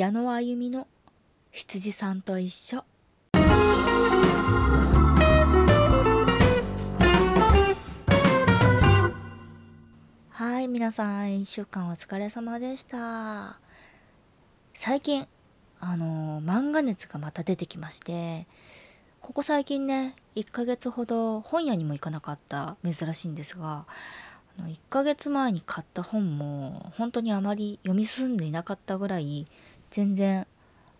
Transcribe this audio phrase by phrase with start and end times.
[0.00, 0.88] 矢野あゆみの
[1.50, 2.82] 羊さんと一緒。
[10.30, 13.58] はい皆さん一週間お疲れ様でした。
[14.72, 15.28] 最近
[15.80, 18.46] あの漫画熱がまた出てきまして
[19.20, 23.84] ここ最近ね1ヶ月ほど本屋にも行かなかった珍しいんですが
[24.58, 29.46] 1ヶ月前に買った本も本当にあまり読み進んでいなかったぐらい
[29.90, 30.46] 全然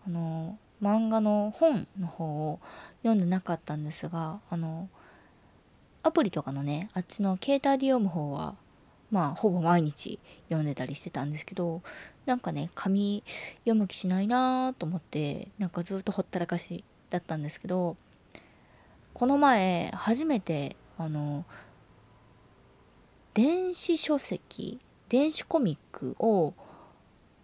[0.05, 2.59] あの漫画の本の方を
[3.03, 4.89] 読んでなかったんですがあの
[6.03, 8.55] アプリとかのねあっちの携帯で読む方は
[9.11, 11.81] まあほぼ毎日読んでたりしてたんですけど
[12.25, 13.23] なんかね紙
[13.59, 17.97] 読む気しないなと思ってなんかずっとほったらかしだったんですけど
[19.13, 21.45] この前初めてあの
[23.33, 24.79] 電子書籍
[25.09, 26.53] 電子コミックを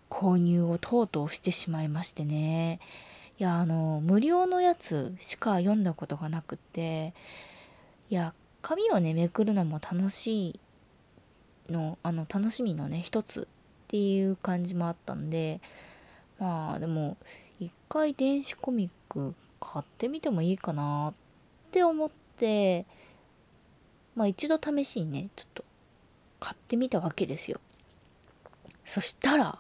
[0.10, 2.80] 購入をとうとうしてしまいましてね。
[3.40, 7.14] いやあの無料のやつしか読んだことがなくって。
[8.10, 10.60] いや紙をねめくるのも楽し
[11.70, 15.62] いのあの楽しみのね一つっていう感じもあったんで。
[16.40, 17.18] まあでも
[17.60, 21.14] 一回電子コミック買ってみてもいいかなっ
[21.72, 22.86] て思って。
[24.16, 25.66] まあ一度試しにねちょっと
[26.40, 27.60] 買ってみたわけですよ。
[28.86, 29.60] そしたら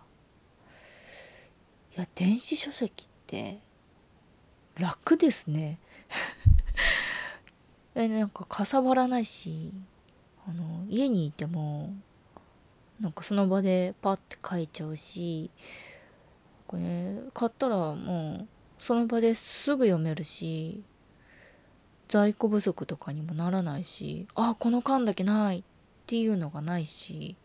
[1.97, 3.57] いや電子書籍って
[4.75, 5.79] 楽ですね。
[7.95, 9.73] えなんかかさばらないし
[10.47, 11.95] あの家にいても
[12.99, 15.49] なんかその場でパッて書いちゃうし
[16.67, 20.83] これ、ね、買ったらもうその場ですぐ読めるし
[22.07, 25.63] 在庫不足とかにもならないしあこの缶だけないっ
[26.05, 27.35] ていうのがないし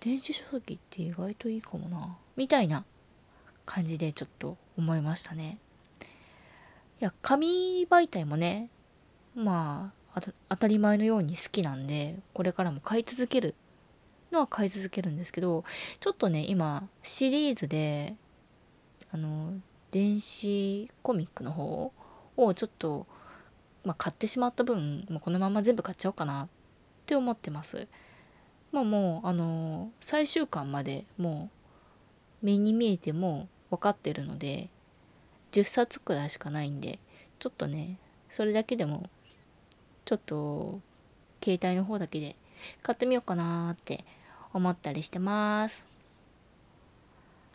[0.00, 2.84] 電子書籍って意外といいかもなみたいな
[3.66, 5.58] 感じでちょっと思いましたね。
[7.00, 8.70] いや紙媒体もね
[9.34, 13.54] まあ当たり前のように好きなんでこれからも買い続ける
[14.32, 15.64] のは買い続けるんですけど
[16.00, 18.16] ちょっとね今シリーズで
[19.12, 19.52] あの
[19.90, 21.92] 電子コミックの方
[22.36, 23.06] をちょっと、
[23.84, 26.48] まあ、買ってしまった分もうこのまま全部買っちゃおうかなっ
[27.04, 27.86] て思ってます。
[28.72, 31.50] まあもうあの最終巻までも
[32.42, 34.68] う目に見えても分かってるので
[35.52, 36.98] 10冊くらいしかないんで
[37.38, 37.98] ちょっとね
[38.30, 39.08] それだけでも
[40.04, 40.80] ちょっと
[41.42, 42.36] 携帯の方だけで
[42.82, 44.04] 買ってみようかなって
[44.52, 45.84] 思ったりしてます。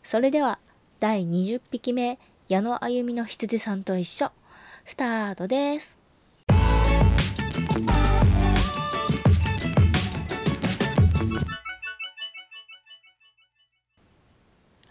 [0.03, 0.59] それでは
[0.99, 4.31] 第20匹目矢野あゆみの羊さんと一緒
[4.85, 6.00] スタートです。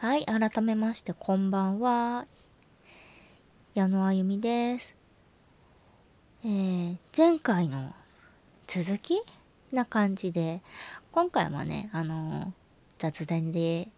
[0.01, 2.27] はい改めましてこんばんは。
[3.75, 4.95] 矢野あゆみです。
[6.43, 7.93] えー、前回の
[8.67, 9.21] 続き
[9.75, 10.63] な感じで
[11.13, 12.51] 今回もねあのー、
[12.97, 13.91] 雑談で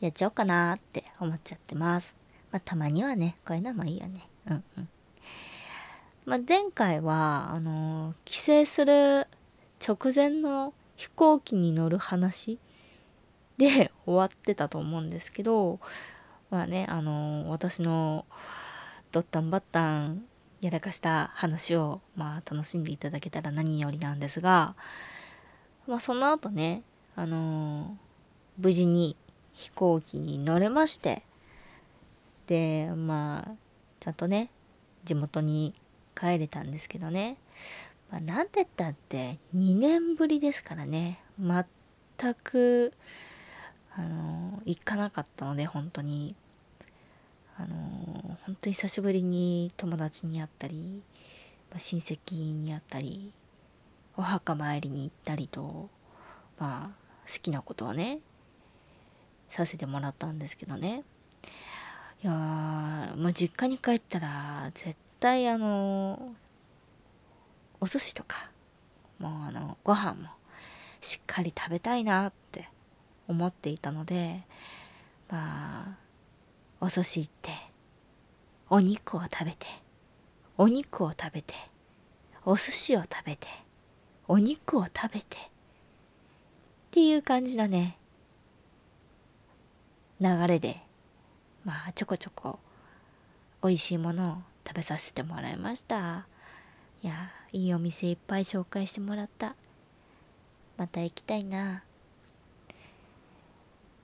[0.00, 2.16] やっちゃおうかなって思っちゃってます。
[2.50, 4.26] まあたまにはねこういうのもいいよね。
[4.46, 4.88] うんうん。
[6.24, 9.26] まあ、前回はあの帰省する
[9.86, 12.58] 直前の飛行機に乗る話
[13.62, 15.78] で 終わってたと思うんですけど
[16.50, 18.26] まあねあの私の
[19.12, 20.24] ドッタンバッタン
[20.60, 24.74] やらかした話をまあ楽しんでいただけたら何よりなんですが
[25.86, 26.82] まあその後ね
[27.14, 27.96] あの
[28.58, 29.16] 無事に
[29.52, 31.22] 飛行機に乗れまして
[32.46, 33.52] でまあ
[34.00, 34.50] ちゃんとね
[35.04, 35.74] 地元に
[36.16, 37.36] 帰れたんですけどね、
[38.10, 42.92] まあ、なんて言ったって2年ぶりですからね全く
[43.96, 46.34] あの行かなかったので本当に。
[47.58, 47.76] あの
[48.46, 51.02] 本当に久しぶりに友達に会ったり、
[51.70, 53.32] まあ、親戚に会ったり
[54.16, 55.88] お墓参りに行ったりと
[56.58, 58.20] まあ好きなことをね
[59.48, 61.04] させてもらったんですけどね。
[62.24, 62.36] いやー、
[63.16, 66.34] まあ、実家に帰ったら絶対あの
[67.80, 68.48] お寿司とか
[69.18, 70.28] もうあのご飯も
[71.00, 72.68] しっかり食べたいなって
[73.28, 74.42] 思っていたので
[75.30, 75.96] まあ
[76.80, 77.50] お寿司行って
[78.68, 79.66] お肉を食べて
[80.58, 81.54] お肉を食べて
[82.44, 83.48] お寿司を食べて
[84.28, 85.40] お肉を食べてっ
[86.90, 87.96] ていう感じのね。
[90.20, 90.76] 流れで
[91.64, 92.60] まあちょこちょこ
[93.62, 94.36] 美味しいものを
[94.66, 96.26] 食べさせてもらいました。
[97.02, 97.14] いや
[97.52, 99.56] いいお店いっぱい紹介してもらった。
[100.76, 101.82] また行きたいな。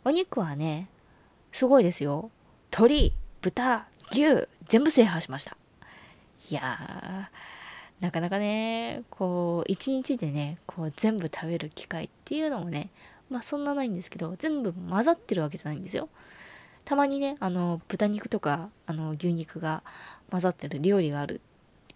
[0.08, 0.88] お肉はね
[1.52, 2.30] すごいですよ。
[2.70, 3.12] 鳥、
[3.42, 4.22] 豚、牛、
[4.66, 5.54] 全部制覇しました。
[6.50, 12.88] いやー、なかなかね、こう、一日でね、こう、全部食べる機会っていうのもね、
[13.28, 16.08] まあそんなないんですけど、全部混ざってるわけじゃないんですよ。
[16.86, 19.82] たまにね、あの、豚肉とか、あの、牛肉が
[20.30, 21.42] 混ざってる料理がある、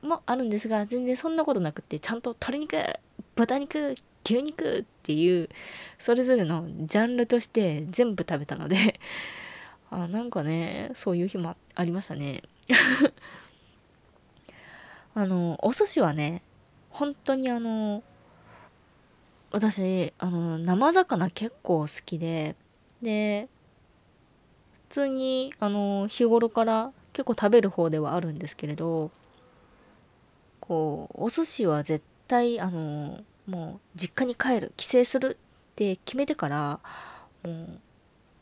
[0.03, 2.77] もあるんですが、全然そんなことなくって、ちゃんと鶏肉、
[3.37, 5.49] 豚肉、牛肉っていう、
[5.99, 9.01] それぞれのジャンルとして全部食べたので
[9.91, 12.43] あ、なんかね、そういう日もありましたね。
[15.15, 16.43] あの、お寿司はね、
[16.91, 18.03] 本当にあの、
[19.51, 22.57] 私、あの、生魚結構好きで、
[23.03, 23.49] で、
[24.89, 29.11] 普通に、あの、日頃から結構食べる方ではあるんですけれど、
[30.61, 35.39] こう、お寿司は絶対、あの、もう、実家に帰る、帰省する
[35.73, 36.81] って決めてから、
[37.43, 37.81] もう、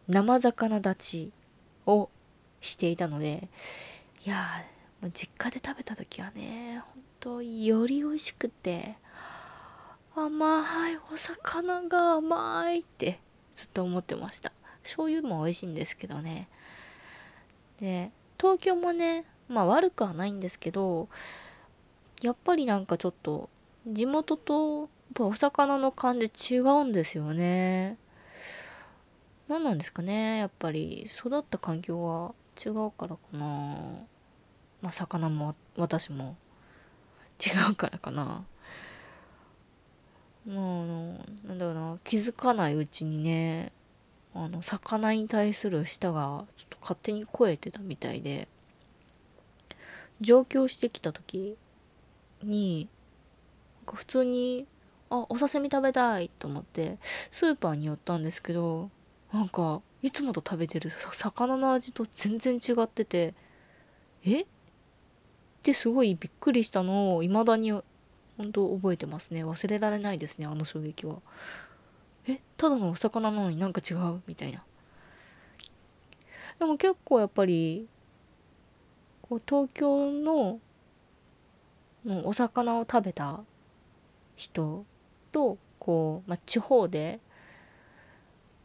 [0.09, 1.33] 生魚立ち
[1.87, 2.11] を
[2.61, 3.49] していたので、
[4.27, 4.65] いや
[5.15, 8.97] 実家で食べた時はね、本当より美味しくて、
[10.15, 13.21] 甘いお魚が甘いって
[13.55, 14.53] ずっと思ってました。
[14.83, 16.49] 醤油も美味しいんですけどね。
[17.79, 21.09] で東京もねまあ悪くはないんですけど
[22.21, 23.49] やっぱりなんかちょっと
[23.87, 27.97] 地元とやっぱお魚の感じ違うんですよね。
[29.49, 31.11] 何なんですかねやっぱり。
[31.13, 33.39] 育った環境が違うからかな。
[34.83, 36.37] まあ魚も私も。
[37.45, 38.45] 違うからかな。
[40.47, 41.99] もうなんだろうな。
[42.05, 43.73] 気づかないうちにね
[44.35, 48.47] あの魚に対する舌がちょっと勝手に肥えてたみたいで。
[50.21, 51.57] 上京してきた時
[52.43, 52.89] に
[53.97, 54.67] 普通に
[55.11, 56.99] あお刺身食べたいと思って
[57.31, 58.91] スーパーに寄ったんですけど
[59.33, 63.35] なんかいつもと食べてる魚の味と全然違ってて
[64.25, 64.43] え？
[64.43, 64.47] っ
[65.63, 67.83] てすごいびっくりしたのを未だに本
[68.53, 69.45] 当覚えてますね。
[69.45, 71.17] 忘れられないですねあの衝撃は。
[72.27, 72.41] え？
[72.57, 74.23] ただのお魚なのになんか違う？
[74.27, 74.63] みたいな。
[76.59, 77.87] でも結構やっぱり
[79.23, 80.61] こう東京の
[82.05, 83.41] のお魚を食べた
[84.41, 84.87] 人
[85.33, 87.21] とこう、まあ、地方で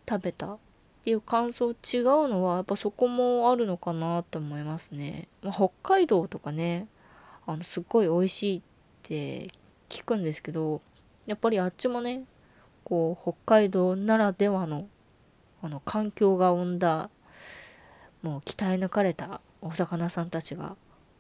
[0.07, 0.57] 食べたっ
[1.03, 1.75] ていう感想違う
[2.29, 6.87] のはやっぱそこもあるのかなと思いますね、まあ、北海道とかね
[7.45, 8.61] あのすっごい美味しいっ
[9.03, 9.49] て
[9.89, 10.81] 聞くんですけど
[11.25, 12.23] やっぱりあっちもね
[12.85, 14.87] こう北海道ならではの
[15.61, 17.09] あの環境が生んだ
[18.21, 20.77] もう鍛え抜かれたお魚さんたちが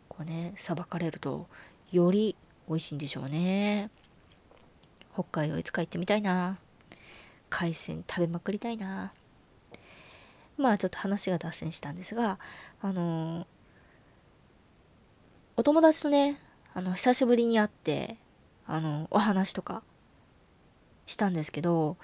[0.07, 1.47] こうねさばかれると
[1.91, 2.35] より
[2.69, 3.89] 美味しいんでしょうね。
[5.15, 6.59] 北海道いつか行ってみたいな
[7.49, 9.11] 海鮮食べまくりたいな
[10.57, 12.37] まあちょっと話が脱線したんですが
[12.81, 13.45] あのー、
[15.57, 16.39] お友達とね
[16.73, 18.17] あの久しぶりに会って
[18.67, 19.83] あの、お話とか
[21.05, 21.97] したんですけど、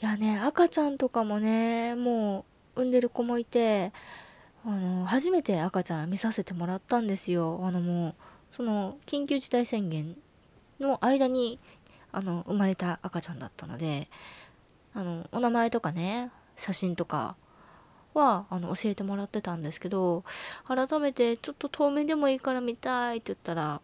[0.00, 2.44] いやね、赤ちゃんとかもね、も
[2.76, 3.92] う産んでる子もいて、
[4.64, 7.60] あの、初めて赤ちゃん見させてもらったんですよ。
[7.62, 8.14] あのもう、
[8.52, 10.16] その、緊急事態宣言
[10.78, 11.58] の間に、
[12.14, 14.08] あの、生まれた赤ちゃんだったので、
[14.94, 17.36] あの、お名前とかね、写真とか
[18.14, 20.24] は、あの、教えてもらってたんですけど、
[20.64, 23.80] 改めて、ちょっと遠目でもいいから見たいって言ったら、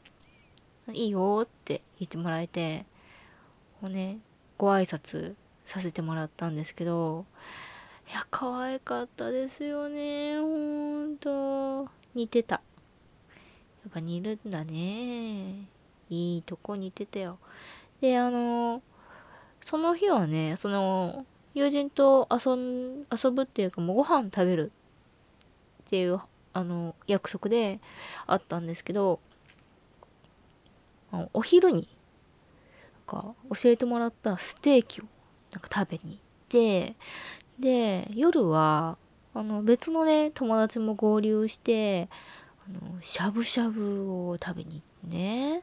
[0.93, 2.87] いいよって言ってもらえて、
[3.81, 4.19] こうね、
[4.57, 5.35] ご挨拶
[5.67, 7.27] させてもらったんですけど、
[8.09, 10.39] いや、可愛かったですよね。
[10.41, 11.89] ほんと。
[12.15, 12.57] 似てた。
[12.57, 12.61] や
[13.89, 15.67] っぱ似るんだね。
[16.11, 17.39] いいとこ似てたよ。
[18.01, 18.83] で、あの、
[19.65, 24.73] その日はね、その、友人と遊ん、遊ぶっていうか、もうご飯食べる
[25.85, 26.21] っていう、
[26.53, 27.81] あの、約束で
[28.27, 29.21] あったんですけど、
[31.33, 31.89] お昼に
[33.09, 35.05] なんか教えてもらったステーキを
[35.53, 36.95] なんか食べに行って
[37.59, 38.97] で夜は
[39.35, 42.09] あの別のね友達も合流して
[42.67, 45.63] あのしゃぶしゃぶを食べに行ってね。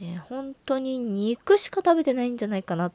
[0.00, 2.92] で本当に肉しか食べてないんじゃないかなっ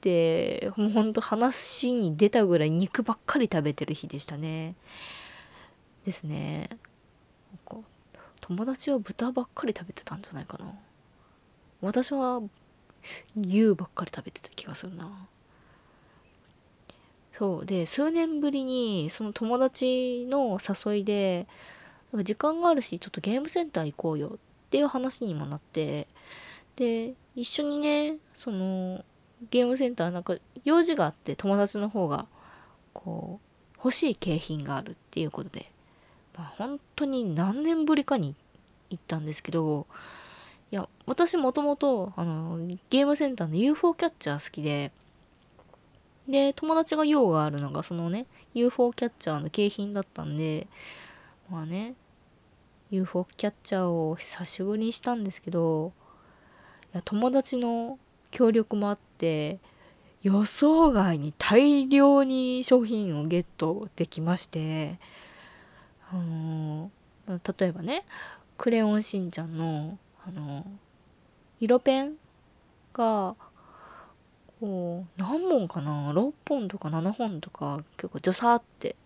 [0.00, 4.74] てもうほんと話に出たぐらい肉ばっかり食べてる日でしたね。
[6.04, 6.68] ですね。
[6.70, 7.88] なんか
[8.40, 10.72] 友達は豚ばっかり食べてたんじゃないかな。
[11.80, 12.40] 私は
[13.36, 15.26] 牛ばっかり食べてた気がするな。
[17.32, 17.66] そう。
[17.66, 21.48] で数年ぶりにその友達の誘いで
[22.14, 24.45] 時間があるしちょっとゲームセンター行こうよっ
[24.76, 26.06] ていう話にもなって
[26.76, 29.02] で一緒にねその
[29.50, 32.26] ゲームセンターなんか用事があって友達の方が
[32.92, 35.72] こう欲しい景品があるっていうことで、
[36.36, 38.34] まあ、本当に何年ぶりかに
[38.90, 39.86] 行ったんですけど、
[40.72, 42.58] いや、私もともと、あの、
[42.90, 44.92] ゲームセンターの UFO キャッチャー好きで、
[46.26, 50.66] で、友達が用があるのが、そのね、UFO キャッチャーの景品だったんで、
[51.48, 51.94] まあね、
[52.90, 55.92] UFO キャッチャーを久しぶりにしたんですけど、
[56.92, 57.98] いや、友達の
[58.30, 59.58] 協力もあって、
[60.22, 64.98] 予想外に大量に商品をゲットできまして、
[66.10, 66.90] あの
[67.28, 68.04] 例えばね、
[68.56, 70.64] クレヨンしんちゃんの、あの
[71.60, 72.14] 色ペン
[72.92, 73.34] が、
[74.60, 78.96] こう、何本かな ?6 本とか7本とか結構ジョサーって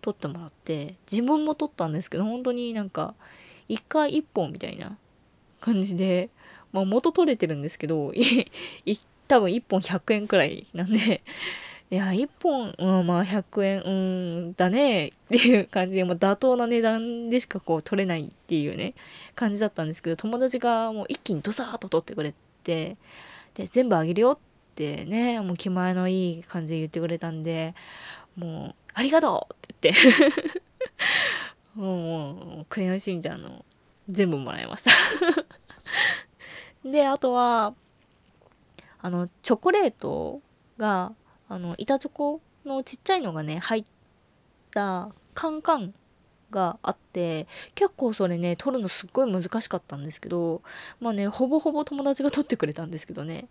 [0.00, 3.14] 取ってもらって、自分も取ったんですけど、本当になんか、
[3.68, 4.96] 1回1本みたいな
[5.60, 6.30] 感じで、
[6.72, 8.12] まあ元取れてるんですけど、
[9.28, 11.22] 多分1本100円くらいなんで、
[11.90, 13.90] いや、1本、うん、まあ100円、う
[14.50, 18.94] ん、だね、っていう感じで、まあ、妥当な値段でしかこう取れないっていうね、
[19.34, 22.96] 感じだったんですけど、友達がもう一気にドサーッと取ってくれて、
[23.54, 24.38] で、全部あげるよっ
[24.76, 27.74] てね、もう気前のいい感じで言ってくれたんで、
[28.36, 30.34] もう、ありがとうって言って。
[31.74, 33.64] もう、もう、クレヨンしんちゃんの。
[34.10, 34.90] 全部もらいました。
[36.84, 37.74] で、あとは、
[39.00, 40.42] あの、チョコレート
[40.76, 41.14] が、
[41.48, 43.84] あの、板チョコのちっちゃいのがね、入っ
[44.74, 45.94] たカンカン
[46.50, 50.60] があって、結構それね、取るのすっごい難しかったんですけど、
[51.00, 53.48] まあね、ほぼほぼ友達が取ってくれたんですけどね、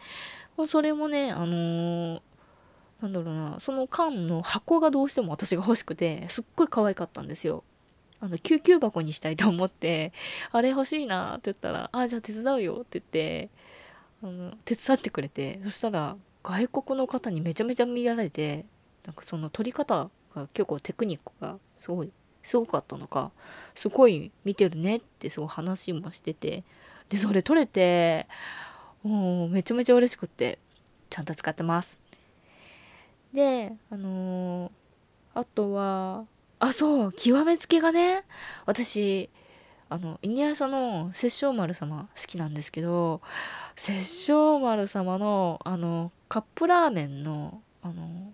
[0.68, 2.22] それもね、あのー、
[3.02, 7.64] なんだろうな、その缶の箱がどうしても私が欲しくて、すっごい可愛かったんですよ。
[8.20, 10.12] あの、救急箱にしたいと思って、
[10.52, 13.50] あれ欲しいなって言ったら、あ、じゃあ手伝うよって言って、
[14.22, 18.66] あの手伝ってくれてそしたら外国の方にめちゃめちゃ見られて
[19.06, 22.12] なんかその撮り方が結構テクニックがすごい
[22.44, 23.32] すごかったのか
[23.76, 26.64] すごい見てるねってすごい話もしてて
[27.10, 28.28] でそれ撮れて
[29.04, 30.60] もうめちゃめちゃ嬉しくって
[31.10, 32.02] ちゃんと使ってます
[33.34, 34.72] であのー、
[35.36, 36.26] あとは
[36.60, 38.24] あそう極めつけがね
[38.66, 39.30] 私
[39.92, 43.22] あの、イニアサの殺生丸様好きなんですけど、
[43.76, 48.32] 殺生丸様の、あの、カップラーメンの、あの、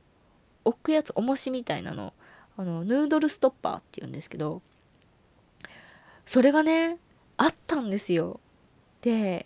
[0.65, 2.13] 置くやつ、重しみたいなの、
[2.57, 4.61] あの、ヌードルストッパーって言うんですけど、
[6.25, 6.97] それがね、
[7.37, 8.41] あったんですよ。
[9.01, 9.45] で、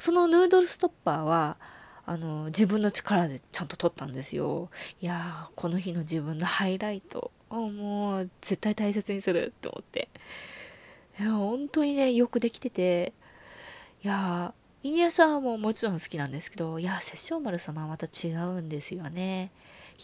[0.00, 1.58] そのヌードルストッパーは、
[2.06, 4.70] あの、自分の力でちゃんと取ったんですよ。
[5.00, 10.08] いや、この日の自分のハイライトをもう絶対大切にするって思って。
[11.18, 13.12] いや、本当にね、よくできてて、
[14.02, 19.50] いや、イニアさんももちろん好きなんですけど、いや、殺生丸様はまた違うんですよね。
[19.98, 20.02] い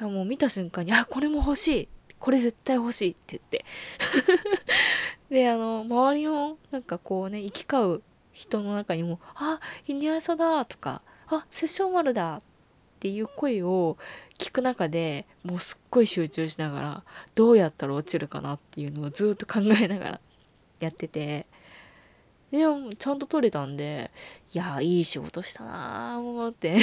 [0.00, 1.88] や、もう見た瞬間に、あ、これも欲しい。
[2.20, 3.64] これ絶対欲しいって言って。
[5.30, 12.40] で、あの、周りの、なんかこうね、行き交う人の中にも、あ、イニアサだとか、あ、殺生丸だっ
[13.00, 13.96] ていう声を
[14.38, 17.02] 聞く中でもうすっごい集中しながら
[17.34, 20.20] どうやったら落ちるかなっていうのをずっと考えながら
[20.80, 21.46] やってて。
[22.50, 24.10] でもちゃんと撮れたんで
[24.54, 26.78] いやいい仕事したなぁ思って。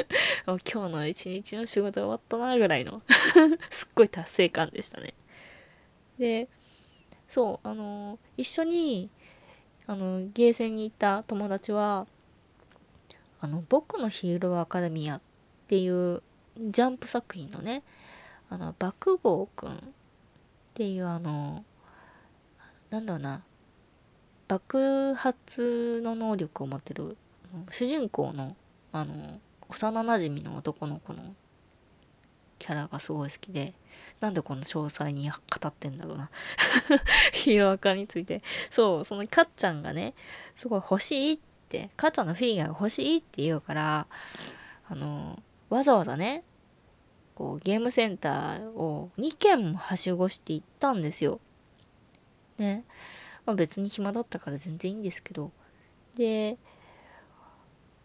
[0.46, 3.02] 今日の一日の仕事終わったなぐらいの
[3.68, 5.12] すっごい達成感でしたね。
[6.18, 6.48] で
[7.28, 9.10] そうあの一緒に
[9.86, 12.06] あのゲーセンに行った友達は
[13.40, 15.20] あの僕のヒーローアカデミアっ
[15.66, 16.22] ていう
[16.58, 17.82] ジャンプ作品のね、
[18.50, 19.76] あの、爆豪くんっ
[20.74, 21.64] ていうあの、
[22.90, 23.42] なんだろうな、
[24.48, 27.16] 爆発の能力を持ってる
[27.70, 28.56] 主人公の
[28.92, 31.22] あの幼なじみの男の子の
[32.58, 33.72] キャラがすごい好きで
[34.18, 35.36] なんでこの詳細に語
[35.68, 36.30] ってんだろうな
[37.32, 38.42] ヒーローアカについて。
[38.70, 40.14] そうそのかっちゃんがね
[40.56, 41.49] すごい欲しいって
[41.96, 44.06] かっちゃんのフィギュアが欲しいって言うから
[44.88, 46.42] あのわざわざね
[47.40, 51.40] こうゲームセンターを2軒もはしごして行ったんですよ。
[52.58, 52.84] ね。
[53.46, 55.50] まあ別に暇だったから全然いいんですけど。
[56.16, 56.58] で、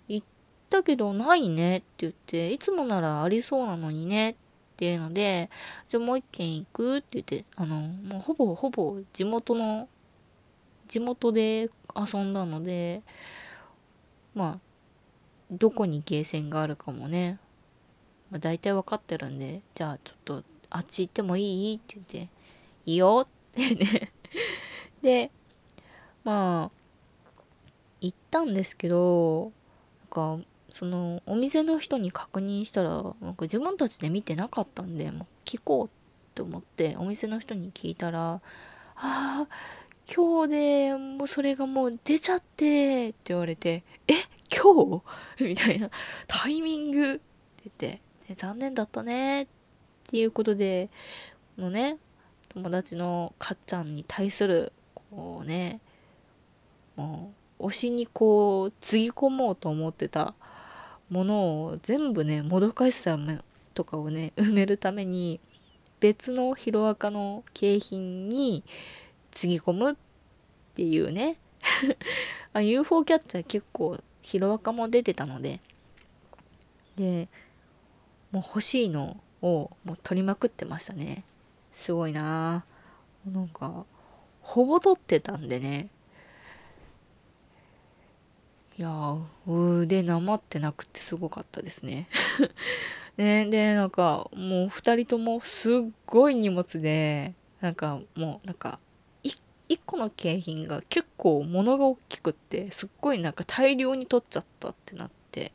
[0.08, 0.28] 行っ
[0.70, 4.36] たけどないねって言って、いつもならありそうなのにねっ
[4.78, 5.50] ていうので、
[5.90, 9.90] じゃあもう一軒行くって言って、あの、もうほぼほぼ地元の、
[10.88, 13.02] 地元で遊んだので、
[14.36, 14.60] まあ、
[15.52, 17.40] どこにゲーセンがあるかもね、
[18.32, 21.76] まあ、大体分かってるんで、じゃあちょっとあっち行ってもいい？
[21.78, 22.32] って言って、
[22.86, 24.12] いいよってね。
[25.02, 25.32] で、
[26.24, 26.78] まあ、
[28.02, 29.52] 行ったんですけど、
[30.16, 32.90] なんか、そのお店の人に確認したら
[33.22, 35.90] なんか自分たちで見てなかったんでもう聞こうっ
[36.36, 38.42] て思ってお店の人に聞いたら
[38.98, 39.48] 「ああ
[40.14, 44.14] 今日でもうそれがもう出ちゃって」って言われて「え
[44.56, 45.04] 今日?
[45.44, 45.90] 」みたいな。
[46.28, 47.14] タイミング。
[47.14, 47.22] って
[47.66, 48.02] 言って。
[48.28, 49.48] で残念だったねっ
[50.08, 50.90] ていうことで
[51.58, 51.98] のね
[52.50, 55.80] 友達のかっちゃんに対するこうね
[56.96, 60.34] もう推しにこうつぎ込もうと思ってた
[61.10, 63.18] ものを全部ねもどかしさ
[63.74, 65.40] とかをね埋めるために
[66.00, 68.64] 別のヒロアカの景品に
[69.36, 69.96] つぎ込むっ
[70.74, 71.38] ていうね。
[72.54, 75.60] あ UFO キャッチャー結構ヒロアカも出てたので。
[76.96, 77.28] で
[78.32, 81.26] もう欲しいのをもう取りまくってましたね。
[81.76, 82.66] すごいな。
[83.26, 83.86] なんか
[84.42, 85.90] ほぼ取ってたんでね。
[88.78, 92.08] いや腕なまってなくてすごかったですね。
[93.18, 95.76] ねでなんかもう2人ともすっ
[96.06, 98.80] ごい荷物でなんかもうなんか
[99.70, 105.52] 1個の景品が結構物が大きくってすっごいなんか大量に取っちゃったってなって。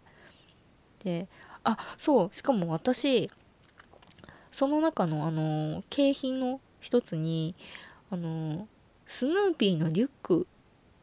[1.05, 1.29] で
[1.65, 3.31] あそうしかも私
[4.53, 7.55] その中のあの景品の一つに
[8.11, 8.69] あの
[9.07, 10.47] スヌーピーのリュック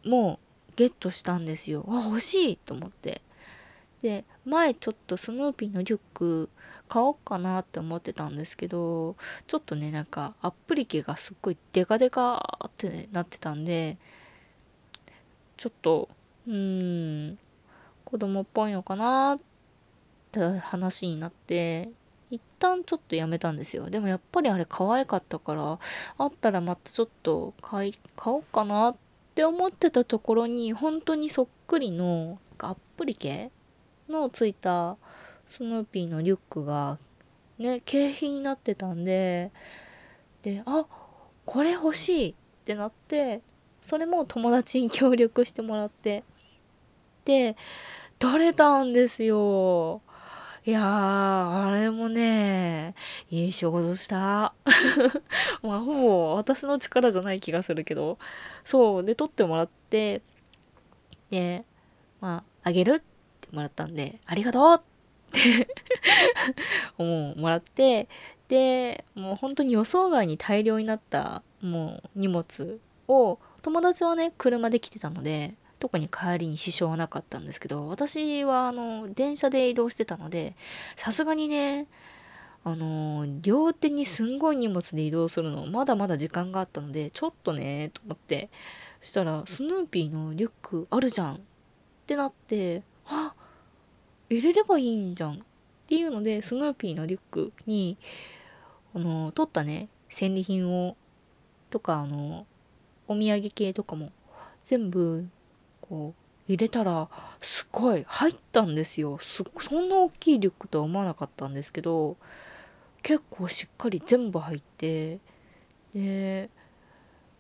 [0.06, 0.40] も
[0.76, 1.86] ゲットしたんですよ。
[1.90, 3.22] あ欲しいと思って。
[4.02, 6.50] で前ちょっとスヌーピーのリュック
[6.88, 13.98] 買おうかなって思ってたんですけどちょっとねなんかアップリケがすっごいデカデカって、ね、なってたんで
[15.58, 16.08] ちょっと
[16.48, 17.38] うーん
[18.06, 19.40] 子供っぽいのかなっ
[20.32, 21.90] て話になって
[22.30, 23.90] 一旦ちょっとやめたんですよ。
[23.90, 25.80] でもやっぱりあれ可愛かったから
[26.18, 28.96] あったらまたちょっと買い買おうかなっ
[29.36, 33.52] て思ってたところに本当にそっくりのアップリケ
[34.10, 34.98] のついた
[35.48, 37.00] スヌーピーのリュックが
[37.58, 39.52] ね景品になってたんで
[40.44, 40.86] であ
[41.46, 42.36] これ欲しいっ
[42.66, 43.42] てなって
[43.82, 46.24] それも友達に協力してもらって
[47.26, 47.56] で
[48.20, 50.02] 取れたんですよ
[50.66, 52.94] いやー、あれもね、
[53.30, 54.54] いい仕事した。
[55.64, 58.20] まあ、ほぼ私の力じゃない気がするけど、
[58.66, 60.22] そう、で、取ってもらって、
[61.30, 61.64] で、
[62.20, 63.17] まあ、あげるって
[63.52, 64.82] もらったんで、ありがとうっ
[65.32, 65.68] て
[66.98, 68.08] 思う、もらって、
[68.48, 80.56] で、もう本当に予想外に大量になった、もう荷物を、友達はね、車で来てたので、特に帰りに支障はなかったんですけど、私はあの、電車で移動してたので、
[80.96, 81.88] さすがにね、
[82.64, 88.50] あの両手にすんごい荷物で移動するの、まだまだ時間があったので、ちょっとね、と思って、
[89.02, 91.40] そしたら、スヌーピーのリュックあるじゃんっ
[92.08, 93.34] てなって、あ
[94.30, 95.38] 入れればいいんじゃんっ
[95.88, 97.98] ていうので、スヌーピーのリュックに、
[98.94, 100.96] あの、取ったね、戦利品を、
[101.70, 102.46] とか、あの、
[103.08, 104.12] お土産系とかも
[104.66, 105.28] 全部
[105.82, 107.10] こう入れたら
[107.42, 109.18] すごい入ったんですよ。
[109.20, 112.18] そんな大きいリュックとは思わなかったんですけど
[113.02, 115.20] 結構しっかり全部入って
[115.94, 116.50] で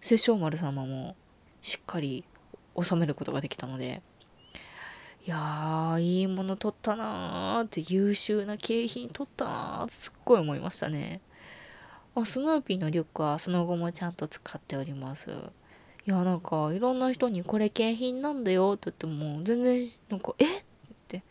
[0.01, 1.15] 殺生丸様も
[1.61, 2.23] しっかり
[2.81, 4.01] 収めることができたので
[5.27, 11.19] いやーいいもの取ったなーって優秀な景品取ったなーってすっごい思いましたね。
[12.15, 15.31] あスヌーピーのリュックはその後もちゃんと使っております。
[15.31, 19.77] いやなんかいろんな人にこれ景品なんだよって言っても全然
[20.09, 20.59] なんかえ？
[20.59, 20.63] っ
[21.09, 21.23] て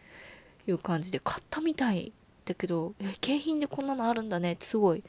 [0.69, 2.13] いう感じで買ったみたい
[2.45, 5.03] だけどえ景品でこんなのあるんだねってすごい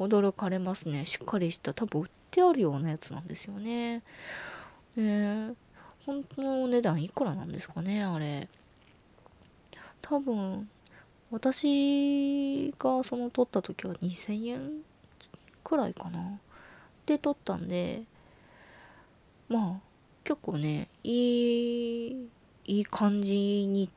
[0.00, 1.04] 驚かれますね。
[1.04, 4.02] しっかりした多分売ってあるようなやつなんですよね。
[4.96, 5.52] え
[6.06, 8.48] 本当のお値段いくらなんですかねあれ。
[10.02, 10.68] 多分
[11.30, 14.70] 私がその取った時は2000円
[15.62, 16.38] くらいかな。
[17.06, 18.02] で取ったんで
[19.48, 19.80] まあ
[20.24, 22.28] 結構ねいい
[22.66, 23.90] いい感じに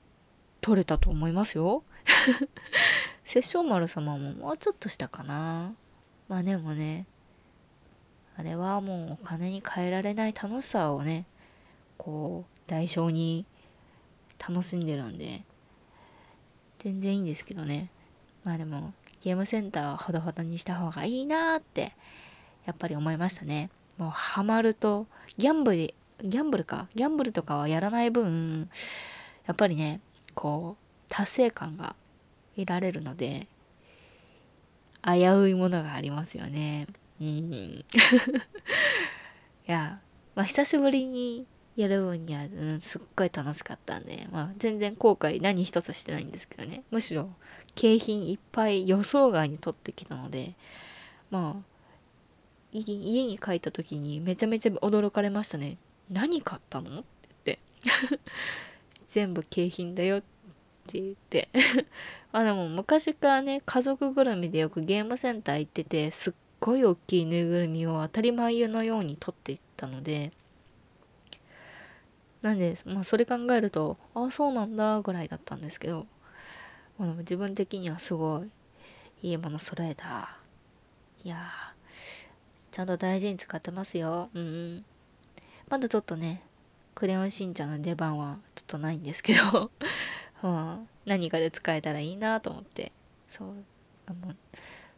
[0.61, 1.83] 撮れたと思いますよ。
[3.23, 5.73] 殺生丸様ももうちょっとしたかな。
[6.27, 7.05] まあでもね
[8.37, 11.25] あれはもうお金に換えられない楽しさをね
[11.97, 13.45] こう代償に
[14.39, 15.43] 楽しんでるんで
[16.79, 17.89] 全然いいんですけどね。
[18.43, 21.93] まあでもゲームセンターはほどほどにした方がいいなーって
[22.65, 23.69] やっぱり思いましたね。
[23.97, 25.07] もうハマると
[25.37, 26.87] ギャンブルギャンブルか？
[26.95, 28.69] ギャンブルとかはやらない分
[29.45, 30.01] やっぱりね
[30.33, 31.95] こう達成感が
[32.55, 33.47] 得られるので
[35.03, 36.87] 危ういものがありますよね。
[37.19, 37.27] うん。
[37.27, 37.85] い
[39.65, 39.99] や
[40.35, 41.45] まあ久しぶりに
[41.77, 46.83] やる分には、うん、すっごい楽しかったんで、まあ、全然後悔何一つしてないんですけどね。
[46.89, 47.29] むしろ
[47.75, 50.55] 景品いっぱい予想外に取ってきたので
[51.29, 51.77] まあ
[52.73, 55.77] 家に帰った時にめちゃめちゃ驚かれましたね。
[56.09, 57.05] 何買ったのって
[57.45, 58.19] 言って。
[59.07, 60.21] 全部景品だよっ
[60.87, 61.49] て言って。
[62.33, 70.31] あでも昔からね家族ぐるみでよくゲームセンター行っててすっごい大きいぬいぐるみを当たり前のように取っていったので
[72.41, 76.05] なんで、まあ、それ考えると、ああ、そうなんだ、ぐらいだったんですけど、
[76.97, 78.43] まあ、自分的にはすご
[79.21, 80.37] い、いいもの揃えた。
[81.23, 81.37] いや
[82.71, 84.29] ちゃんと大事に使ってますよ。
[84.33, 84.85] うん、うん。
[85.67, 86.43] まだちょっとね、
[86.93, 89.71] クレヨンしんちゃんの出番はちょっとないんですけど
[90.43, 92.91] うん、何かで使えたらいいなと思って。
[93.29, 93.53] そう。
[94.05, 94.35] あの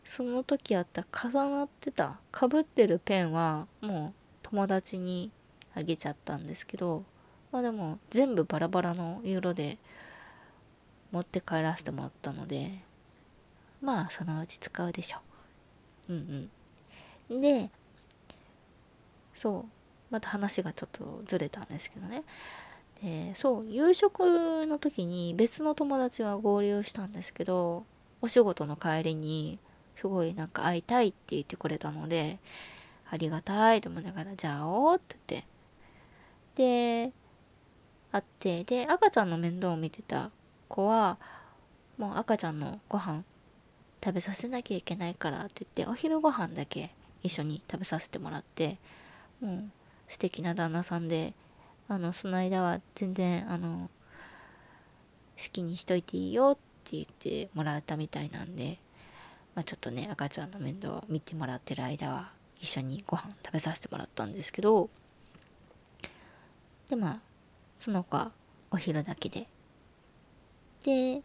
[0.03, 5.31] その時あった重なってたかぶってるペンはもう友達に
[5.73, 7.05] あげちゃったんですけど
[7.51, 9.77] まあでも全部バラバラの色で
[11.11, 12.79] 持って帰らせてもらったので
[13.81, 15.17] まあそのうち使うでしょ
[16.09, 16.13] う。
[16.13, 16.49] うん
[17.29, 17.41] うん。
[17.41, 17.69] で
[19.33, 19.65] そう。
[20.11, 22.23] また話がちょっとずれたんですけどね。
[23.01, 27.85] でそう夕食の時に別の友達が合流したんですけど
[28.21, 29.57] お仕事の帰りに
[29.95, 32.39] すごいなんか会いたいって言ってくれたので
[33.09, 35.47] ありがたいと思いながらじゃあ会おうって言って。
[36.55, 37.13] で
[38.11, 40.31] あってで赤ちゃんの面倒を見てた
[40.67, 41.17] 子は
[41.97, 43.23] もう赤ちゃんのご飯
[44.03, 46.91] 食べさせなきゃいけないからって言ってお昼ご飯だけ
[47.23, 48.77] 一緒に食べさせてもらって
[49.41, 49.63] もう
[50.07, 51.33] 素敵な旦那さんで
[51.87, 53.89] あのその間は全然あの
[55.37, 58.79] 好きにしといていいよって言ってもらえたみたいなんで、
[59.55, 64.89] まあ、ちょっとね赤ちゃんの面倒を見てもらってる間は一緒にご飯食べさせてもらったんですけど
[66.89, 67.19] でまあ
[67.79, 68.31] その子は
[68.71, 69.47] お昼だけで。
[70.83, 71.21] で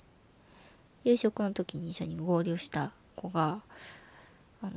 [1.05, 3.61] 夕食の時に一緒に合流した子が
[4.62, 4.73] あの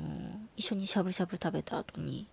[0.55, 2.27] 一緒にしゃぶしゃぶ食べた後に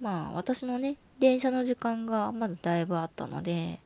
[0.00, 3.80] まあ私のね電車の時間がまだだいぶあったので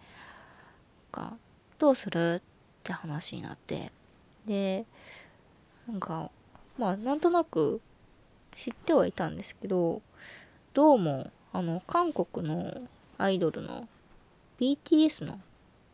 [1.10, 1.34] か
[1.78, 2.40] どうするっ
[2.84, 3.92] て話になって。
[4.46, 4.84] で
[5.86, 6.30] なんか
[6.78, 7.80] まあなんとなく
[8.56, 10.02] 知ってはいたんですけど
[10.72, 13.88] どうもあの韓国のアイドルの
[14.60, 15.40] BTS の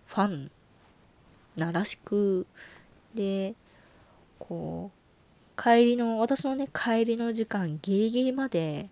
[0.07, 0.51] ファン
[1.57, 2.47] ならしく
[3.15, 3.55] で
[4.39, 8.89] こう帰りの私のね帰りの時間ギリギリまで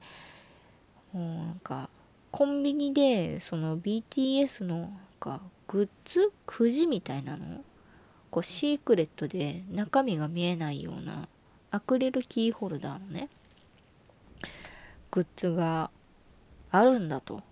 [1.13, 1.91] もうなんか
[2.31, 7.65] コンビニでその BTS のなんかグッズくじみたいなの
[8.31, 11.29] こうシークレットで中身が見えないような
[11.71, 13.29] アクリルキーホルダーのね
[15.11, 15.91] グッズが
[16.71, 17.43] あるんだと。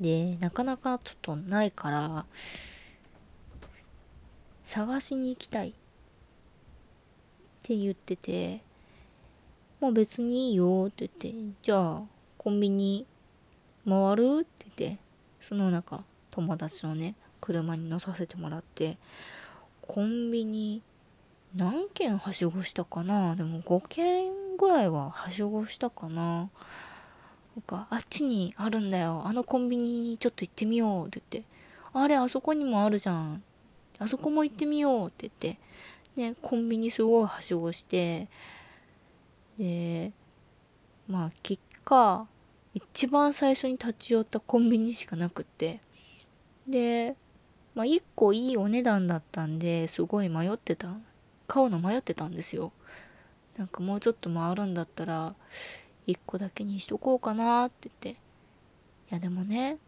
[0.00, 2.26] で、なかなかちょっとないから、
[4.64, 5.70] 探しに行きたい。
[5.70, 5.72] っ
[7.62, 8.62] て言ってて、
[9.80, 12.02] まあ別にいいよって言って、じゃあ
[12.38, 13.06] コンビニ
[13.86, 14.98] 回るって言って、
[15.42, 18.96] その中友達のね、車に乗させてもらって、
[19.82, 20.82] コンビニ
[21.54, 23.36] 何軒はしごしたかな？
[23.36, 26.50] でも5軒ぐらいははしごしたかな？
[27.58, 29.22] なんか、あっちにあるんだよ。
[29.26, 31.48] あのコンビニにちょっと行ってみようって言って、
[31.92, 33.42] あれ、あそこにもあるじゃん。
[33.98, 35.58] あそこも行ってみようって言って、
[36.14, 38.28] ね、コンビニすごいはしごして、
[39.58, 40.12] で、
[41.08, 42.28] まあ、結果、
[42.74, 45.80] 一番最初に立ち寄ったコンビニしかなくって、
[46.68, 47.16] で、
[47.74, 50.94] まあ、一個いいお値段だったんで、すごい迷ってた。
[51.48, 52.70] 買うの迷ってたんですよ。
[53.56, 55.34] なんかもうちょっと回るんだったら、
[56.08, 58.20] 1個だけにしとこうかなって言って。
[59.10, 59.78] いやでもね、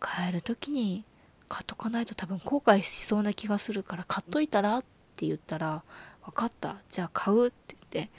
[0.00, 1.04] 帰る時に
[1.48, 4.84] 買っとかないと多分後悔しそうな気がするから買っといたらっ
[5.16, 5.82] て言ったら、
[6.24, 6.76] 分かった。
[6.90, 8.10] じゃあ買うって言って、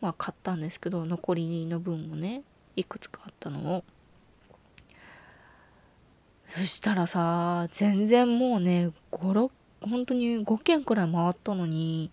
[0.00, 2.42] まあ買ったんですけど、残りの分もね、
[2.76, 3.84] いくつかあったのを。
[6.46, 9.50] そしたらさ、全然もうね、5、6、
[9.82, 12.10] 本当に5件くらい回ったのに、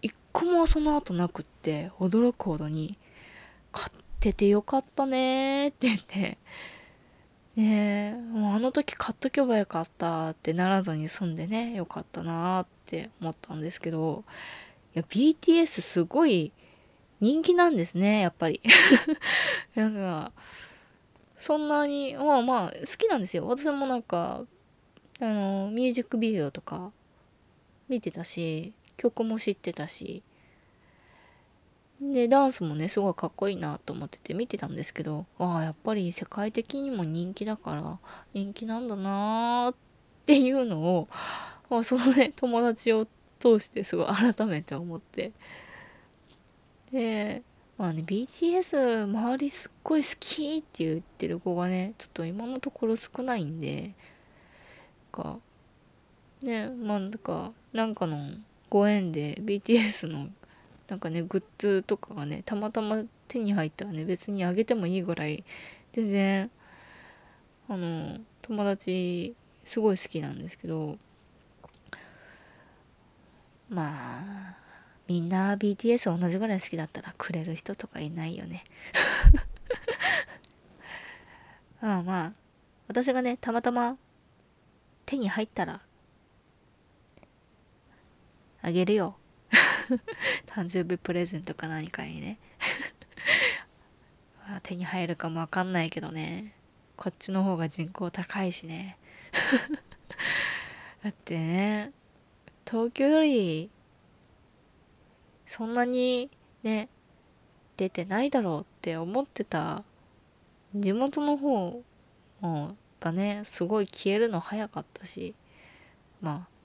[0.00, 2.98] 一個もその後なくって、驚くほどに、
[3.78, 6.38] 買っててよかったねって言って、
[7.54, 14.24] ねえ、もうあの時買っとけばよかったってならずに済んでね、よかったなって思ったんですけど、
[14.96, 16.50] いや、BTS すごい
[17.20, 18.60] 人気なんですね、やっぱり。
[19.76, 20.32] なんか、
[21.36, 23.46] そんなに、まあまあ、好きなんですよ。
[23.46, 24.44] 私もなんか、
[25.20, 26.90] あの、ミュージックビデオとか
[27.88, 30.24] 見てたし、曲も知ってたし、
[32.00, 37.98] でダンスもねすごいかっこいいなと思ってて見てたんですけどああやっぱり世界的にも人気だから
[38.34, 39.74] 人気なんだなーっ
[40.24, 41.08] ていうのを、
[41.68, 43.06] まあ、そのね友達を
[43.38, 45.32] 通してすごい改めて思って。
[46.92, 47.42] で
[47.76, 53.94] まあね BTS 周りすっごい好きって言ってる子がねちょっと今のところ少ないんで
[55.12, 55.38] か
[56.42, 58.18] ねまあなんかなんかの
[58.70, 60.28] ご縁で BTS の
[60.88, 65.44] なんかねグッズとかがねたまたま手に入ったらね別にあげてもいいぐらい
[65.92, 66.50] 全然
[67.68, 70.96] あの友達すごい好きなんですけど
[73.68, 74.56] まあ
[75.06, 78.64] みんな BTS 同じぐらい好きだったらくれる人とかいないよね。
[81.80, 82.32] まあまあ
[82.88, 83.96] 私がねたまたま
[85.06, 85.80] 手に入ったら
[88.60, 89.16] あげるよ。
[90.46, 92.38] 誕生日プレゼントか何かにね。
[94.62, 96.54] 手に入るかもわかんないけどね。
[96.96, 98.98] こっちの方が人口高いしね。
[101.02, 101.92] だってね
[102.66, 103.70] 東京より
[105.46, 106.30] そんなに
[106.62, 106.88] ね
[107.76, 109.84] 出てないだろうって思ってた
[110.74, 111.82] 地元の方
[113.00, 115.34] がねすごい消えるの早かったし
[116.20, 116.57] まあ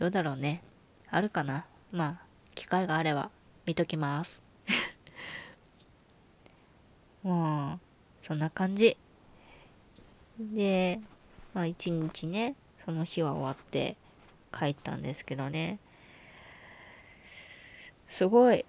[0.00, 0.62] どうだろうね。
[1.10, 1.66] あるかな？
[1.92, 3.30] まあ、機会があれば
[3.66, 4.40] 見ときます。
[7.22, 8.96] もう、そんな感じ。
[10.40, 11.00] で、
[11.52, 12.54] まあ一日ね、
[12.86, 13.98] その日は終わって
[14.58, 15.78] 帰ったんですけどね。
[18.08, 18.64] すごい。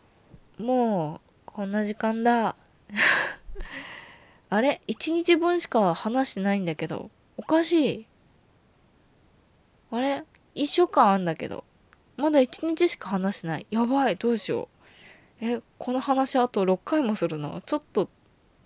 [0.57, 2.57] もう、こんな時間だ。
[4.49, 4.81] あれ？
[4.85, 8.07] 一日分しか話してないんだけど、おかしい。
[9.91, 10.25] あれ？
[10.53, 11.63] 一週間あんだけど、
[12.17, 13.67] まだ一日しか話してない。
[13.69, 14.69] やばい、どうしよ
[15.41, 15.45] う。
[15.45, 17.61] え、この話あと6回もするの？
[17.61, 18.09] ちょっと、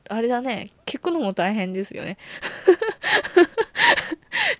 [0.09, 0.71] あれだね。
[0.85, 2.17] 聞くのも大変ですよね。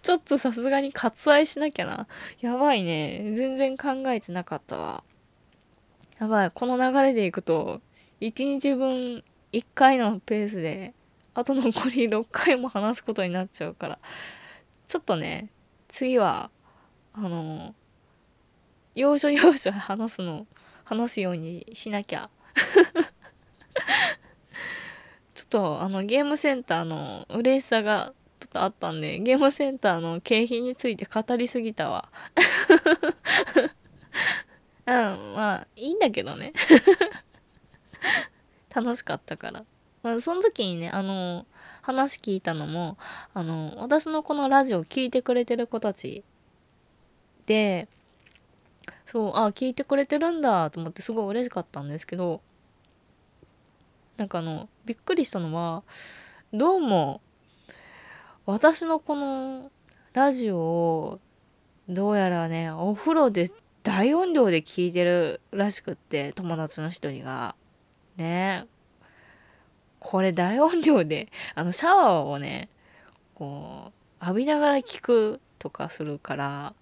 [0.02, 2.08] ちょっとさすがに割愛しなきゃな。
[2.40, 3.34] やばいね。
[3.36, 5.04] 全然考えてなかったわ。
[6.20, 6.52] やばい。
[6.52, 7.82] この流れでいくと、
[8.22, 10.94] 1日分1回のペースで、
[11.34, 14.00] あと残り6回も話すことになっちゃうから、
[14.88, 15.50] ちょっとね、
[15.90, 16.50] 次は
[17.18, 17.74] あの
[18.94, 20.46] 要所要所話すの
[20.84, 22.30] 話すようにしなきゃ。
[25.34, 32.10] ちょっとあのゲームセンターの嬉しさがちょっとあったんでゲームセンターの景品について語りすぎたわ。
[34.88, 34.94] うん
[35.36, 36.54] まあいいんだけどね。
[38.74, 39.66] 楽しかったから。
[40.04, 41.46] まあその時にねあの
[41.82, 42.98] 話聞いたのも
[43.34, 46.24] あの私のこのラジオ聞いてくれてる子たち
[47.46, 47.88] て
[49.06, 52.42] そうあ聞いてくれてるんだと思ってすごい嬉しかったんですけど
[54.18, 55.84] なんかあのびっくりしたのは
[56.54, 57.22] どうも
[58.46, 59.72] 私のこの
[60.14, 61.20] ラジオを
[61.90, 63.52] どうやらねお風呂で
[63.84, 67.56] 大音量で聞いてるらしくって友達の一人が。
[68.18, 68.66] ね。
[70.00, 72.70] これ大音量であのシャワーをね
[73.36, 76.74] こう浴びながら聞くとかするから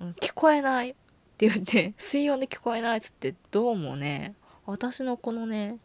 [0.00, 0.90] 聞こえない。
[0.90, 0.94] っ
[1.38, 5.78] て言って、水温で聞こえないっつって、どうもね、私のこのね、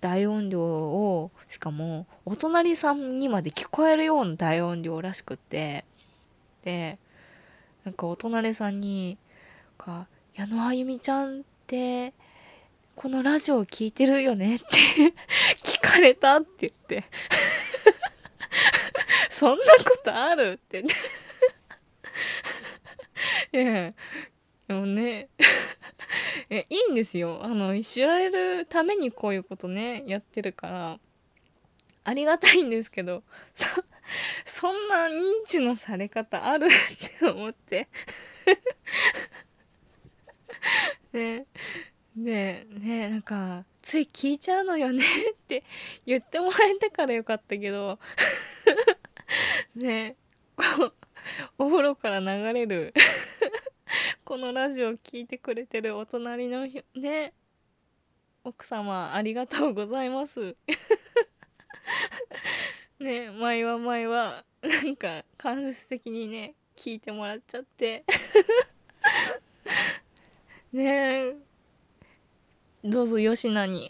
[0.00, 5.84] 大音量を、しかも、お隣さんにまで聞こえるような大音量らしくって、
[6.64, 6.98] で、
[7.84, 9.16] なんかお隣さんに、
[9.78, 12.12] か、矢野あゆみちゃんって、
[12.94, 14.64] このラジオ聞いてるよねって
[15.62, 17.04] 聞かれたって言って。
[19.30, 20.84] そんなことあるって。
[23.56, 23.94] ええ
[24.68, 25.28] でもね。
[26.50, 27.40] えいいんですよ。
[27.42, 31.00] あの知られるためにこういうことねやってるから。
[32.04, 33.66] ありがたいんですけど そ
[34.44, 37.88] そんな認知のされ方あるって思って。
[41.12, 41.46] ね。
[42.14, 45.64] ねねなんかつい聞いちゃうのよねって
[46.04, 47.98] 言ってもらえたからよかったけど。
[49.74, 50.16] ね
[50.56, 50.94] こう
[51.58, 52.94] お風呂から流れる。
[54.26, 57.32] このラジオ聴いてくれてるお隣のね
[58.42, 60.56] 奥様ありがとうございます。
[62.98, 68.04] ね前は前はなんか間接的にね聞いてもらっちゃって。
[70.74, 71.36] ねえ
[72.82, 73.88] どうぞよしなに。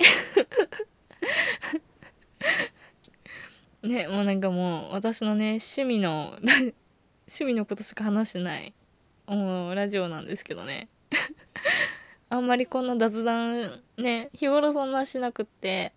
[3.82, 6.74] ねもうなんかもう私のね趣味の趣
[7.46, 8.74] 味のことしか話してない。
[9.26, 10.88] もうラジオなんですけどね。
[12.28, 15.92] あんまりこんな雑談ね日頃そんなしなくって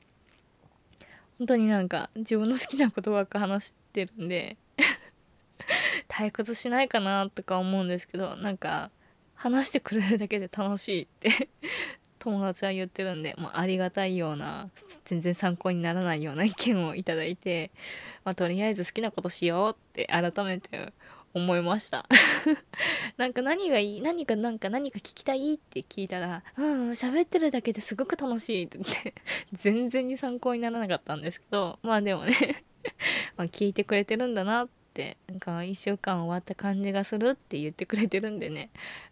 [1.39, 4.57] 本当になんか自分の好きなことばっか話してるんで
[6.07, 8.91] 退屈しないかなとか思うんですけどなんか
[9.35, 11.49] 話してくれるだけで楽しいって
[12.19, 14.69] 友達は言ってるんで、まあ、ありがたいような
[15.05, 17.71] 全然参考にならないような意見をいただいて、
[18.25, 20.91] まあ、とりあえず好きなことしようって改めて
[21.33, 22.05] 思いました。
[23.17, 29.13] なんか何がいい何かなんか何か聞きたいって聞いたら「うん喋ってるだけですごく楽しい」って言って
[29.53, 32.63] 全然に参考にならなかったんですけどまあでもね
[33.37, 38.69] ま聞いてくれてるんだなってなんか1週間終わった感じがするって言ってくれてるんでね。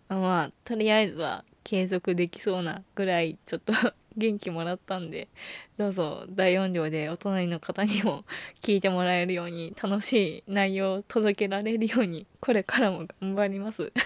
[0.10, 3.74] まあとりあえずは継続できそうなぐらいちょっと
[4.18, 5.30] 元気もらったんで
[5.78, 8.26] どうぞ大音量でお隣の方にも
[8.62, 13.94] 聞いてもらえるように楽しい内容を届けられるようにこれからも頑張ります。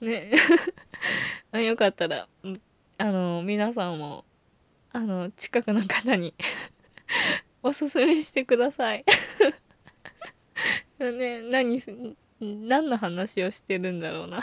[0.00, 0.30] ね。
[1.52, 2.28] よかったら
[2.98, 4.24] あの皆さんも
[4.92, 6.34] あの近くの方に
[7.62, 9.04] おすすめしてください。
[11.00, 11.82] ね何
[12.40, 14.42] 何の話をしてるんだろうな。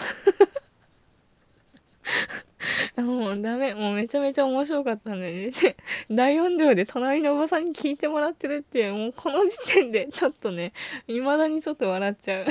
[2.98, 3.74] もうダメ。
[3.74, 5.76] もうめちゃめちゃ面白かったんでね。
[6.10, 10.74] 大音量で隣のおばさんに聞いてもらってるっていう、もうこの時点で ちょっとね、
[11.08, 12.46] 未だにちょっと笑っちゃう。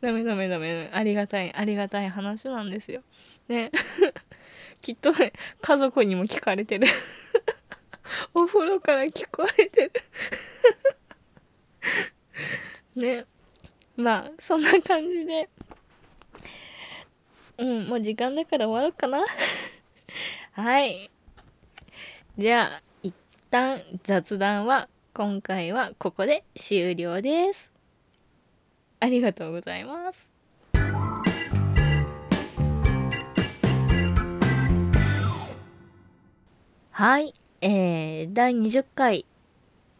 [0.00, 0.90] ダメダメダメ。
[0.92, 3.02] ありがたい、ありがたい話なんですよ。
[3.48, 3.70] ね。
[4.80, 6.86] きっとね、家族にも聞かれてる。
[8.34, 9.92] お風呂から聞こえてる。
[12.94, 13.26] ね。
[13.96, 15.48] まあ、そんな感じで。
[17.56, 19.24] うん、もう時間だから終わるかな。
[20.52, 21.10] はい。
[22.36, 23.14] じゃあ、一
[23.50, 27.72] 旦雑談は今回はここで終了です。
[28.98, 30.30] ありがとうございます。
[36.90, 37.34] はい。
[37.60, 39.26] えー、第20回、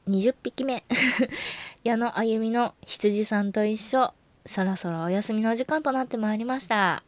[0.09, 0.85] 20匹目。
[1.85, 4.13] 矢野あゆみの羊さんと一緒。
[4.47, 7.03] そろそろお休みの時間となってまいりました。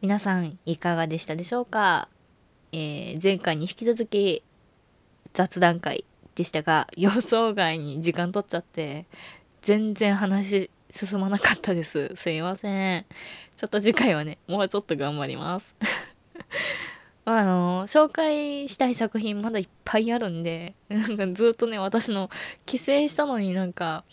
[0.00, 2.08] 皆さんいかがでしたでしょうか、
[2.72, 4.42] えー、前回に引き続き
[5.32, 9.06] 雑談会でしたが予想外に時間取っちゃって
[9.62, 12.12] 全然話進まなかったです。
[12.16, 13.06] すいません。
[13.56, 15.74] ちょっと次回はね、もうちょっと頑張ります。
[17.24, 22.30] あの、紹介したい作品まだいっぱいあるんで、なんかずっとね、私の
[22.66, 24.04] 帰省したのになんか、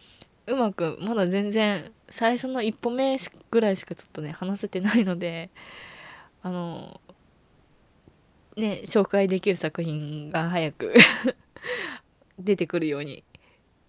[0.48, 3.18] うまくまだ全然最初の一歩目
[3.52, 5.50] ぐらいしかちょっとね話せてないので
[6.44, 7.00] あの
[8.56, 10.94] ね紹介できる作品が早く
[12.40, 13.24] 出てくるように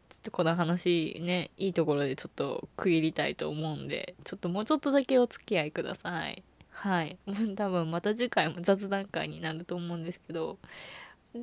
[0.08, 6.42] ちょっとこの話ねいいところでちょっと区切りたいと思うんでちょっともうちょっとだけお付き合いください。
[6.70, 7.16] はい。
[7.56, 10.58] 多分また次回も雑談会になると思うんですけど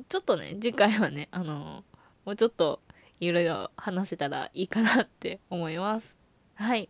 [0.08, 1.84] ちょっとね次回はねあの
[2.24, 2.80] もうちょっと
[3.20, 6.16] いろいろ話せたらいいかなって思います。
[6.54, 6.88] はい。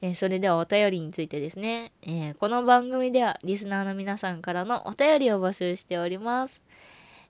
[0.00, 6.62] えー、それではお便りについてですね、えー、この番組ではリスナーの皆さんからのお便りを募集しております。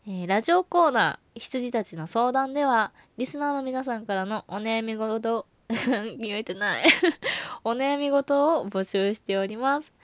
[0.07, 5.47] えー、ラジオコーナー、羊たちの相談では、リスナーの皆さんからのお悩み事、
[6.19, 6.85] 言えてない
[7.65, 9.95] お悩み事を募集しております。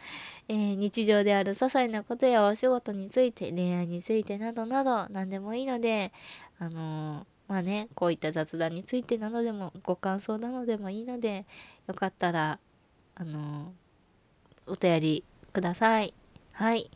[0.51, 6.13] えー、日常である些細なことやお仕事について、恋愛についてなどなど何でもいいので、
[6.59, 11.47] あのー、まあね、こういった雑談についてなどでも、ご感想などでもいいので、
[11.87, 12.59] よかったら、
[13.15, 16.15] あのー、お便りください。
[16.51, 16.91] はい。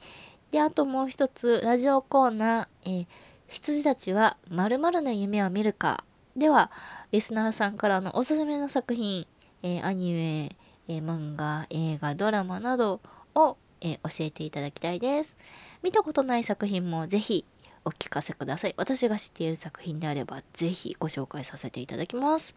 [0.51, 3.07] で、あともう一つ、ラジオコーナー、えー、
[3.47, 6.03] 羊たちは〇〇の夢を見るか。
[6.37, 6.73] では、
[7.13, 9.29] リスナーさんからのおすすめの作品、
[9.63, 10.57] え、アニメ、
[10.89, 13.01] え、漫画、映画、ドラマなど
[13.35, 15.37] を、えー、教えていただきたいです。
[15.83, 17.45] 見たことない作品もぜひ
[17.85, 18.75] お聞かせください。
[18.77, 22.57] 私が知っている作品であればぜひご紹介させていただきます。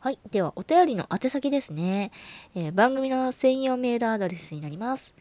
[0.00, 0.18] はい。
[0.30, 2.12] では、お便りの宛先ですね。
[2.54, 5.12] えー、番組の専用メールアドレスになります。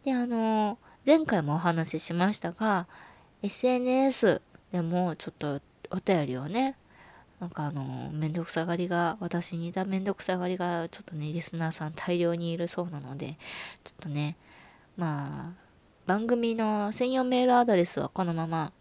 [0.04, 2.86] で、あの、前回もお話ししましたが、
[3.42, 4.40] SNS
[4.70, 5.60] でもちょっと
[5.90, 6.76] お便りをね、
[7.40, 13.36] なんかあの、めんどくさがりが、私にいためんどくさがりが、ちょっとね、リスナーさん大量にいるそうなので、
[13.82, 14.36] ちょっとね、
[14.96, 15.69] まあ、
[16.06, 18.72] 番組の専用メールアドレスはこのまま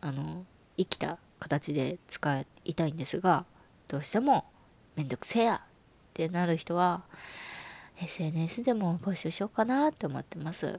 [0.00, 0.46] あの、
[0.76, 3.44] 生きた形で使いたいんですが、
[3.88, 4.44] どうしても
[4.96, 5.68] めんどくせえやっ
[6.14, 7.02] てなる人は、
[8.00, 10.78] SNS でも募集しようかなって思ってます。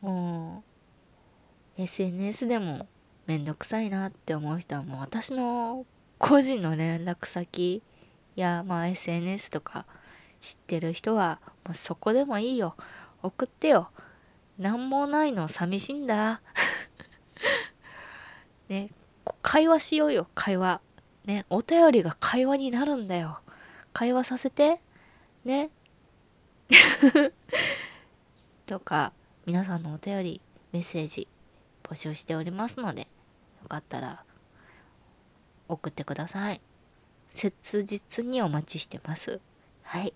[0.00, 0.64] も
[1.78, 2.88] う、SNS でも
[3.26, 5.86] めんどくさいなって思う人はもう私の
[6.18, 7.82] 個人の連絡先
[8.34, 9.86] や、まあ、SNS とか
[10.40, 12.74] 知ってる人はもうそこでもいいよ
[13.22, 13.90] 送ってよ。
[14.58, 16.40] 何もないの寂しいんだ。
[18.68, 18.90] ね
[19.42, 20.28] 会話しようよ。
[20.34, 20.80] 会話。
[21.24, 23.40] ねお便りが会話になるんだよ。
[23.92, 24.80] 会話させて。
[25.44, 25.70] ね。
[28.66, 29.12] とか
[29.46, 30.42] 皆さんのお便り
[30.72, 31.26] メッセージ
[31.82, 33.08] 募集しておりますので
[33.62, 34.24] よかったら
[35.68, 36.60] 送ってください。
[37.30, 39.40] 切実にお待ちしてます。
[39.82, 40.12] はい。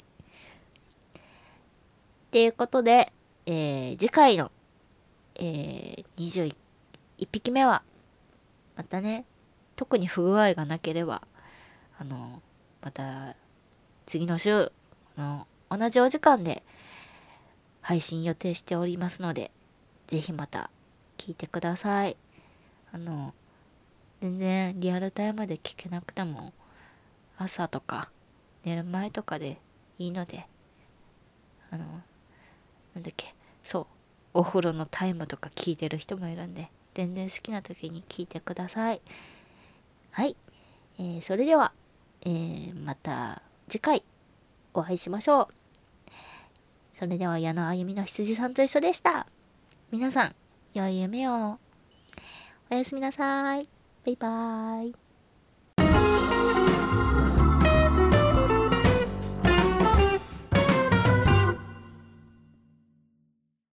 [2.32, 3.12] っていうことで、
[3.44, 4.50] えー、次回の、
[5.34, 6.54] えー、21
[7.30, 7.82] 匹目は、
[8.74, 9.26] またね、
[9.76, 11.20] 特に不具合がなければ、
[11.98, 12.40] あの、
[12.80, 13.36] また、
[14.06, 14.72] 次の週
[15.18, 16.62] の同じお時間で
[17.82, 19.50] 配信予定しておりますので、
[20.06, 20.70] ぜひまた
[21.18, 22.16] 聞いてください。
[22.92, 23.34] あの、
[24.22, 26.54] 全然リアルタイムで聞けなくても、
[27.36, 28.10] 朝とか
[28.64, 29.58] 寝る前とかで
[29.98, 30.46] いいので、
[31.70, 31.84] あの、
[32.94, 33.34] なんだっけ？
[33.64, 33.86] そう。
[34.34, 39.02] お風呂のタイムとか聞いてる人もいるんで全然好きな時に聞いてください。
[40.10, 40.36] はい、
[40.98, 41.72] えー、それでは、
[42.22, 44.02] えー、また次回
[44.74, 45.54] お会いしましょう。
[46.94, 49.26] それでは矢野あゆみの羊さんと一緒でした。
[49.90, 50.34] 皆さん
[50.72, 51.58] 良い夢を。
[52.70, 53.68] おやすみなさい。
[54.06, 55.01] バイバーイ。